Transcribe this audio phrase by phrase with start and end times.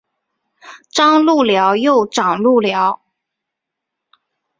[0.89, 3.03] 张路寮又掌路寮。